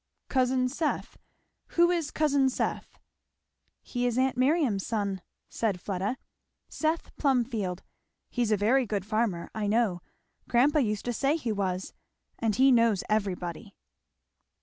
[0.29, 1.19] "Cousin Seth?
[1.77, 2.97] who is cousin Seth?"
[3.83, 6.17] "He is aunt Miriam's son," said Fleda.
[6.67, 7.83] "Seth Plumfield.
[8.31, 10.01] He's a very good farmer, I know;
[10.49, 11.93] grandpa used to say he was;
[12.39, 13.75] and he knows everybody."